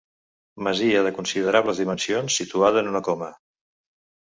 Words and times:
Masia 0.67 1.03
de 1.07 1.11
considerables 1.17 1.83
dimensions 1.83 2.39
situada 2.43 2.85
en 2.85 2.91
una 2.95 3.05
coma. 3.11 3.31